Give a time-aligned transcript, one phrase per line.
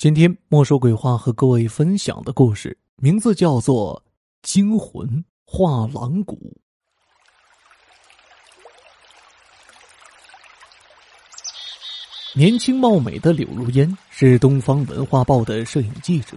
[0.00, 4.02] 今天莫说鬼话和各位分享的故事名字叫做
[4.40, 6.36] 《惊魂画廊谷》。
[12.34, 16.34] 年轻貌美的柳如烟是东方文化报的摄影记者，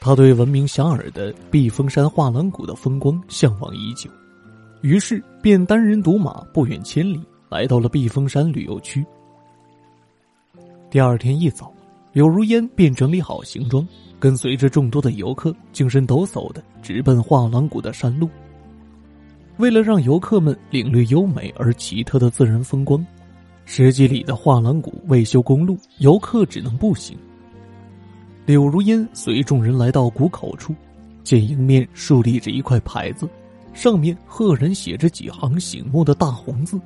[0.00, 4.08] 他对闻名遐迩的避风山画廊谷的风光向往已久，
[4.80, 9.04] 于是便单人独马不远千里来到了避风山旅游区。
[10.90, 11.70] 第二天一早。
[12.12, 13.86] 柳如烟便整理好行装，
[14.18, 18.28] 跟随着众多的游客，精神抖擞的直奔画廊谷的山路。
[19.56, 23.04] 为了让游客们领略优美而奇特的自然风光，
[23.64, 27.16] 十几里的画廊谷未修公路，游客只能步行。
[28.44, 30.74] 柳如烟随众人来到谷口处，
[31.24, 33.26] 见迎面竖立着一块牌子，
[33.72, 36.78] 上面赫然写着几行醒目的大红字：“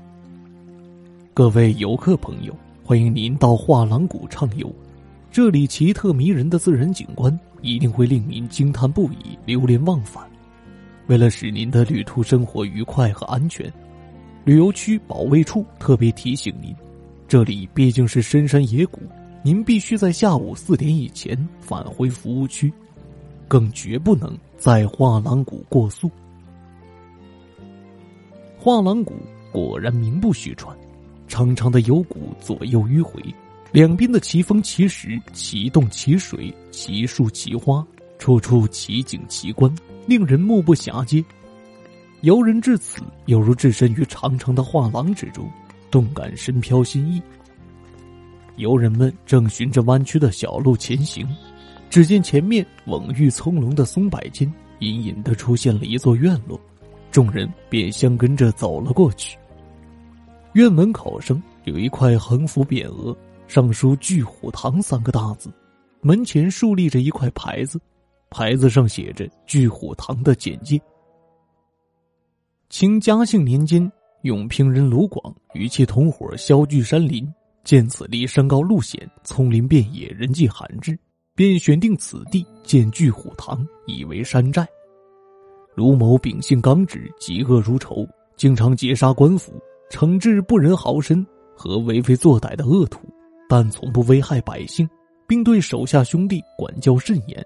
[1.34, 4.72] 各位游客朋友，欢迎您到画廊谷畅游。”
[5.30, 10.24] 这里奇特迷人的自然景观一定会令您惊叹不已、流连忘返。
[11.08, 13.70] 为了使您的旅途生活愉快和安全，
[14.44, 16.74] 旅游区保卫处特别提醒您：
[17.28, 19.02] 这里毕竟是深山野谷，
[19.42, 22.72] 您必须在下午四点以前返回服务区，
[23.46, 26.10] 更绝不能在画廊谷过宿。
[28.58, 29.14] 画廊谷
[29.52, 30.76] 果然名不虚传，
[31.28, 33.22] 长长的幽谷左右迂回。
[33.72, 37.86] 两边的奇峰奇石、奇洞奇水、奇树奇花，
[38.18, 39.70] 处处奇景奇观，
[40.06, 41.22] 令人目不暇接。
[42.22, 45.50] 游人至此，犹如置身于长长的画廊之中，
[45.90, 47.20] 动感身飘心意。
[48.56, 51.28] 游人们正循着弯曲的小路前行，
[51.90, 56.58] 只见前面蓊郁葱茏的松柏间，隐隐的出现了一座院落，
[57.10, 59.36] 众人便相跟着走了过去。
[60.54, 63.14] 院门口上有一块横幅匾额。
[63.48, 65.50] 上书“聚虎堂”三个大字，
[66.00, 67.80] 门前竖立着一块牌子，
[68.28, 70.80] 牌子上写着“聚虎堂”的简介。
[72.68, 73.90] 清嘉庆年间，
[74.22, 77.32] 永平人卢广与其同伙削聚山林，
[77.62, 80.98] 见此地山高路险，丛林遍野，人迹罕至，
[81.36, 84.66] 便选定此地建聚虎堂，以为山寨。
[85.76, 88.06] 卢某秉性刚直，嫉恶如仇，
[88.36, 89.52] 经常劫杀官府，
[89.88, 93.08] 惩治不仁好绅和为非作歹的恶徒。
[93.48, 94.88] 但从不危害百姓，
[95.26, 97.44] 并对手下兄弟管教甚严，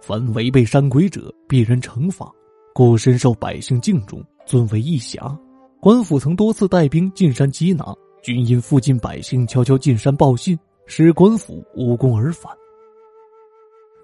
[0.00, 2.30] 凡违背山规者必然惩罚，
[2.74, 5.38] 故深受百姓敬重，尊为义侠。
[5.80, 12.52] 官府曾多次带兵进山缉拿，均因附近百姓悄悄进山报信，使官府无功而返。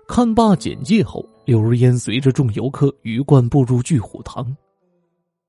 [0.09, 4.57] 看罢简介后，柳如烟随着众游客鱼贯步入聚虎堂。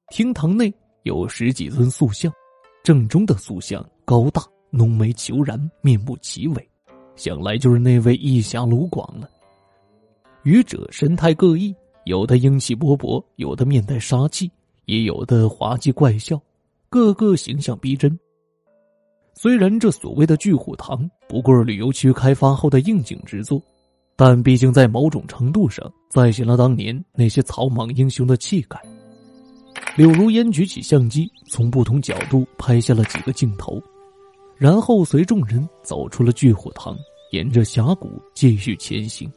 [0.09, 0.73] 厅堂内
[1.03, 2.31] 有十几尊塑像，
[2.83, 4.43] 正中的塑像高大。
[4.69, 6.69] 浓眉虬髯，面目奇伟，
[7.15, 9.29] 想来就是那位义侠卢广了。
[10.43, 11.75] 愚者神态各异，
[12.05, 14.49] 有的英气勃勃，有的面带杀气，
[14.85, 16.41] 也有的滑稽怪笑，
[16.89, 18.17] 个个形象逼真。
[19.33, 23.61] 虽然这所谓的聚虎堂不过是旅游区开发后的应景之作，
[24.15, 28.79] 但毕竟在某种程度上再现了当年那些草莽英雄的气概。
[29.95, 33.81] 柳如烟举起相机，从不同角度拍下了几个镜头。
[34.59, 36.93] 然后随众人走出了聚火堂，
[37.31, 39.31] 沿着峡谷继续前行。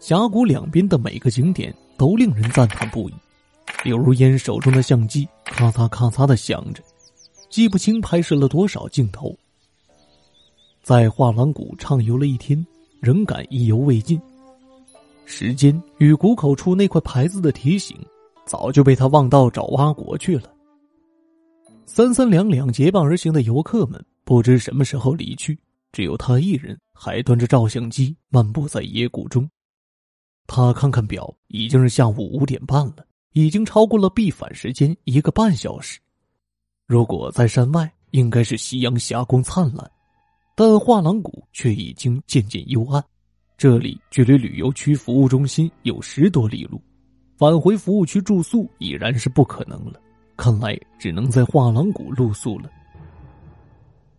[0.00, 3.12] 峡谷两边的每个景点都令人赞叹不已。
[3.84, 6.82] 柳如烟手中的相机咔嚓咔嚓的响着，
[7.50, 9.36] 记不清拍摄了多少镜头。
[10.82, 12.66] 在画廊谷畅游了一天，
[13.00, 14.18] 仍感意犹未尽。
[15.26, 17.94] 时间与谷口处那块牌子的提醒，
[18.46, 20.50] 早就被他忘到爪哇国去了。
[21.88, 25.58] 三三两两结伴而行的游客们不知什么时候离去，
[25.90, 29.48] 只有他一人还端着照相机漫步在野谷中。
[30.46, 35.98] 他看看表，已经是下午五点半了，已经超过了必返时间一个半小时。
[36.86, 39.90] 如果在山外，应该是夕阳霞光灿烂，
[40.54, 43.02] 但画廊谷却已经渐渐幽暗。
[43.56, 46.80] 这里距离旅游区服务中心有十多里路，
[47.38, 49.98] 返回服务区住宿已然是不可能了。
[50.38, 52.70] 看来只能在画廊谷露宿了。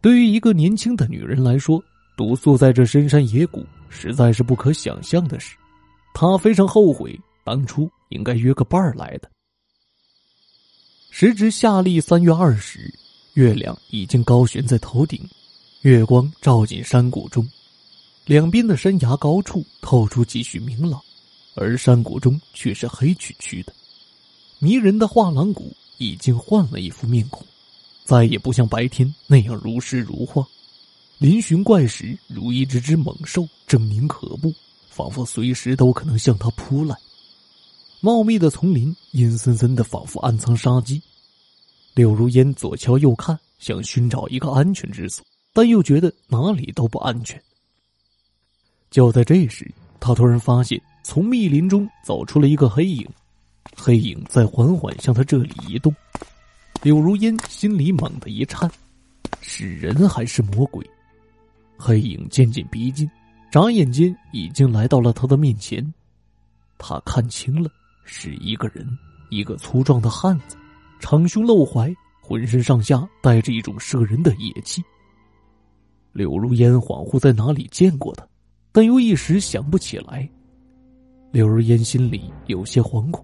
[0.02, 1.82] 对于一个年轻的女人来说，
[2.18, 5.56] 独宿在这深山野谷实在是不可想象的事。
[6.14, 9.32] 她非常后悔当初应该约个伴儿来的。
[11.10, 12.94] 时值夏历三月二十，
[13.36, 15.26] 月亮已经高悬在头顶，
[15.84, 17.48] 月光照进山谷中，
[18.26, 21.02] 两边的山崖高处透出几许明朗，
[21.56, 23.74] 而山谷中却是黑黢黢的。
[24.60, 25.74] 迷人的画廊谷。
[26.00, 27.46] 已经换了一副面孔，
[28.04, 30.42] 再也不像白天那样如诗如画。
[31.20, 34.52] 嶙峋怪石如一只只猛兽，狰狞可怖，
[34.90, 36.96] 仿佛随时都可能向他扑来。
[38.00, 41.02] 茂密的丛林阴森森的，仿佛暗藏杀机。
[41.94, 47.42] 柳如烟左瞧右看，想寻找一个安全之所，但又觉得哪里都不安全。
[48.90, 49.70] 就在这时，
[50.00, 53.06] 他突然发现，从密林中走出了一个黑影，
[53.80, 55.96] 黑影在缓缓向他这里移动。
[56.82, 58.70] 柳如烟心里猛地一颤，
[59.42, 60.88] 是人还是魔鬼？
[61.78, 63.10] 黑影渐渐逼近，
[63.52, 65.94] 眨眼间已经来到了他的面前。
[66.78, 67.72] 他看清了。
[68.12, 68.88] 是一个人，
[69.30, 70.58] 一个粗壮的汉子，
[71.00, 74.84] 长胸露怀，浑身上下带着一种摄人的野气。
[76.12, 78.28] 柳如烟恍惚在哪里见过他，
[78.72, 80.28] 但又一时想不起来。
[81.32, 83.24] 柳如烟心里有些惶恐，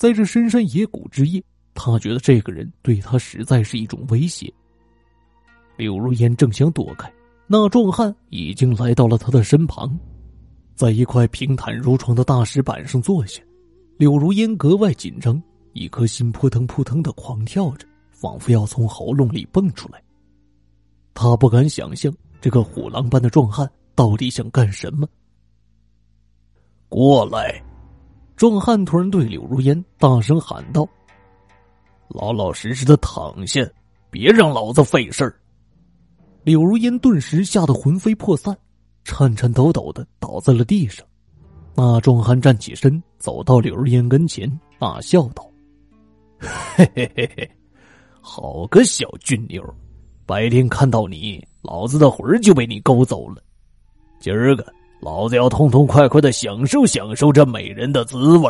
[0.00, 1.44] 在这深山野谷之夜，
[1.74, 4.50] 他觉得这个人对他实在是一种威胁。
[5.76, 7.12] 柳如烟正想躲开，
[7.46, 9.94] 那壮汉已经来到了他的身旁，
[10.74, 13.42] 在一块平坦如床的大石板上坐下。
[13.98, 15.38] 柳如烟格外紧张，
[15.74, 20.02] 一颗心扑腾扑腾的狂跳着，仿佛要从喉咙里蹦出来。
[21.12, 22.10] 他不敢想象
[22.40, 25.06] 这个虎狼般的壮汉到底想干什么。
[26.88, 27.62] 过来！
[28.40, 30.88] 壮汉突然对柳如烟大声喊道
[32.08, 33.60] ：“老老实实的躺下，
[34.08, 35.38] 别让老子费事儿。”
[36.42, 38.56] 柳如烟顿时吓得魂飞魄散，
[39.04, 41.06] 颤颤抖抖的倒在了地上。
[41.74, 45.46] 那壮汉站起身，走到柳如烟跟前，大笑道
[46.40, 47.50] ：“嘿嘿嘿嘿，
[48.22, 49.62] 好个小俊妞！
[50.24, 53.42] 白天看到你，老子的魂就被你勾走了。
[54.18, 54.64] 今儿个，
[55.00, 58.48] 老子要痛痛快快的享受享受这美人的滋味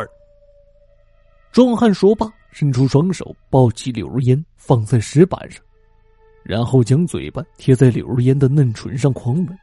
[1.51, 5.63] 壮汉说罢，伸出双手抱起柳如烟，放在石板上，
[6.43, 9.57] 然后将嘴巴贴在柳如烟的嫩唇上狂吻。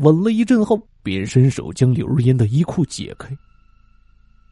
[0.00, 0.80] 吻了一阵后。
[1.04, 3.28] 便伸手将柳如烟的衣裤解开。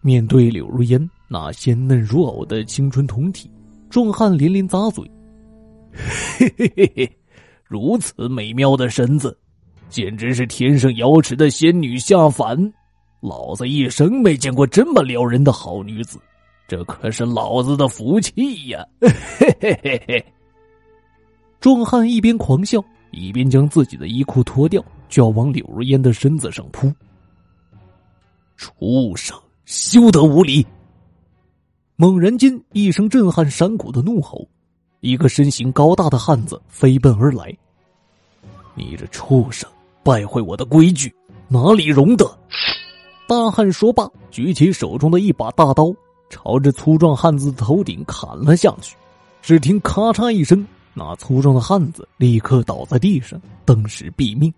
[0.03, 3.51] 面对柳如烟那鲜嫩如藕的青春酮体，
[3.89, 5.03] 壮汉连连咂嘴
[6.37, 7.19] ：“嘿嘿嘿嘿，
[7.65, 9.35] 如此美妙的身子，
[9.93, 12.73] 简直是天生瑶池的仙女下凡。
[13.21, 16.19] 老子一生没见过这么撩人的好女子，
[16.67, 20.25] 这可是老子的福气呀！”嘿嘿嘿嘿。
[21.61, 24.83] 壮汉一边狂笑，一边将自己的衣裤脱掉。
[25.09, 26.91] 就要往柳如烟的身子上扑，
[28.57, 30.67] 畜生，休得无礼！
[31.97, 34.49] 猛然间，一声震撼山谷的怒吼，
[35.01, 37.55] 一个身形高大的汉子飞奔而来。
[38.75, 39.71] 你这畜生，
[40.03, 41.15] 败坏我的规矩，
[41.49, 42.27] 哪里容得！
[43.29, 45.95] 大汉说罢，举起手中的一把大刀，
[46.29, 48.97] 朝着粗壮汉子的头顶砍了下去。
[49.41, 54.53] 只听咔嚓一声，那粗壮的汉子立刻倒在地上，登时毙命。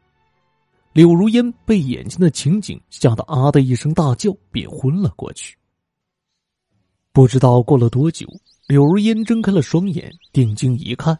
[0.92, 5.56] 柳如烟被眼前的情景吓得啊的一声大叫，便昏了过去。
[7.12, 8.26] 不知道过了多久，
[8.66, 11.18] 柳如烟睁开了双眼，定睛一看，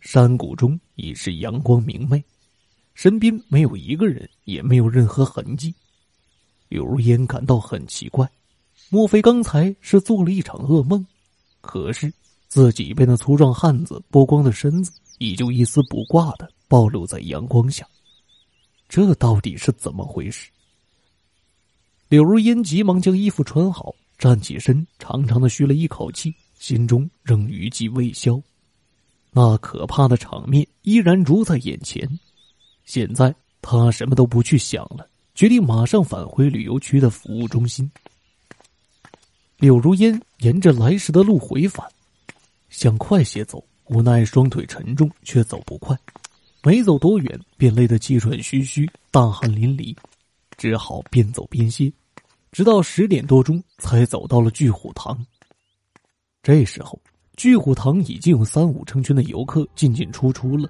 [0.00, 2.22] 山谷中已是阳光明媚，
[2.94, 5.74] 身边没有一个人，也没有任何痕迹。
[6.68, 8.30] 柳如烟感到很奇怪，
[8.90, 11.06] 莫非刚才是做了一场噩梦？
[11.60, 12.12] 可是
[12.48, 17.86] 自己被那粗壮汉子剥光的身子，依旧一丝不挂的暴露在阳光下。
[18.88, 20.50] 这到底是怎么回事？
[22.08, 28.38] 柳如烟急忙将衣服穿好，站起身，长长的吁了一口气，心中仍余悸未消。
[29.30, 32.06] 那可怕的场面依然如在眼前。
[32.84, 37.90] 现在他什么都不去想了，决定马上返回旅游区的服务中心。
[39.58, 41.86] 柳如烟沿着来时的路回返，
[42.68, 45.96] 想快些走，无奈双腿沉重，却走不快。
[46.64, 49.96] 没走多远，便累得气喘吁吁、大汗淋漓，
[50.56, 51.92] 只好边走边歇，
[52.50, 55.24] 直到十点多钟才走到了巨虎堂。
[56.42, 57.00] 这时候，
[57.36, 60.68] 巨虎堂已经有三五成群的游客进进出出了。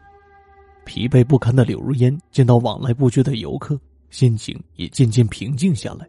[0.85, 3.79] 疲惫不堪的柳如烟见到往来不绝的游客，
[4.11, 6.07] 心情也渐渐平静下来，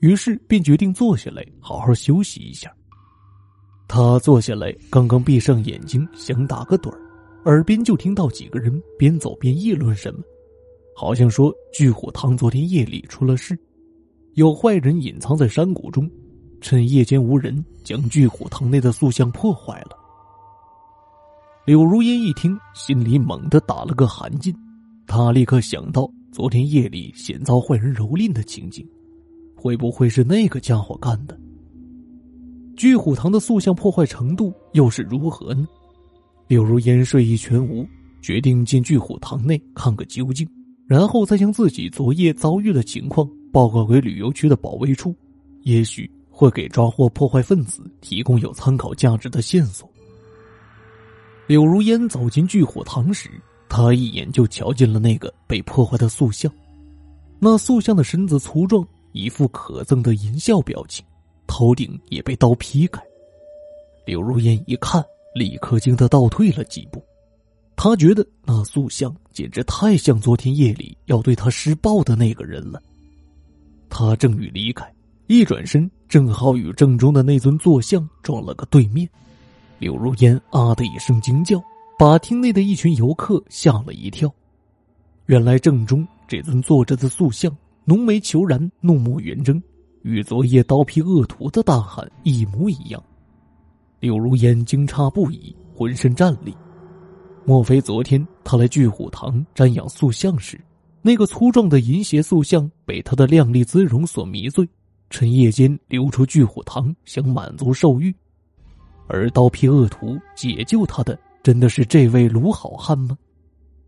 [0.00, 2.74] 于是便决定坐下来好好休息一下。
[3.88, 7.00] 他坐下来，刚刚闭上眼睛，想打个盹儿。
[7.44, 10.20] 耳边就听到几个人边走边议论什么，
[10.96, 13.56] 好像说巨虎堂昨天夜里出了事，
[14.34, 16.10] 有坏人隐藏在山谷中，
[16.60, 19.96] 趁夜间无人将巨虎堂内的塑像破坏了。
[21.66, 24.54] 柳如烟一听，心里猛地打了个寒噤，
[25.04, 28.86] 他立刻想到昨天夜里险遭坏人蹂躏的情景，
[29.56, 31.36] 会不会是那个家伙干的？
[32.76, 35.66] 巨虎堂的塑像破坏程度又是如何呢？
[36.46, 37.84] 柳如烟睡意全无，
[38.22, 40.48] 决定进巨虎堂内看个究竟，
[40.86, 45.12] 然后再将自己昨夜遭遇的情况报告给旅游区的保卫处，
[45.62, 49.90] 也许会给抓获破坏分子提供有参考价值的线索。
[51.46, 53.30] 柳如烟走进巨火堂时，
[53.68, 56.52] 他一眼就瞧见了那个被破坏的塑像。
[57.38, 61.04] 那塑像的身子粗壮，一副可憎的淫笑表情，
[61.46, 63.00] 头顶也被刀劈开。
[64.04, 67.04] 柳如烟一看，立刻惊得倒退了几步。
[67.76, 72.82] 他觉得那塑像简直太像昨天夜里要对他施暴的那个人了。
[73.90, 74.90] 他正欲离开，
[75.26, 79.08] 一转身正好与正中的那尊坐像撞了个对面。
[79.78, 81.62] 柳如烟啊的一声惊叫，
[81.98, 84.32] 把厅内的一群游客吓了一跳。
[85.26, 87.54] 原来正中这尊坐着的塑像，
[87.84, 89.60] 浓眉虬髯，怒目圆睁，
[90.02, 93.02] 与昨夜刀劈恶徒的大汉一模一样。
[94.00, 96.54] 柳如烟惊诧不已，浑身战栗。
[97.44, 100.60] 莫非昨天他来巨虎堂瞻仰塑像时，
[101.02, 104.68] 那个粗壮的淫邪塑像被他的靓丽姿容所迷醉，
[105.10, 108.14] 趁夜间溜出巨虎堂，想满足兽欲？
[109.08, 113.16] 而刀劈恶徒解救他的，真的是这位卢好汉吗？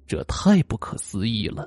[0.06, 1.66] 这太不可思议了！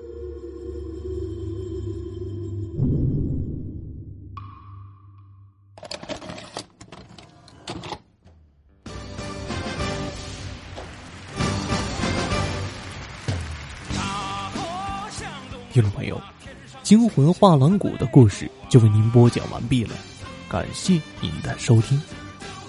[15.74, 16.18] 听众朋友，
[16.84, 19.96] 《惊魂画廊谷》的故事就为您播讲完毕了，
[20.50, 21.98] 感谢您的收听。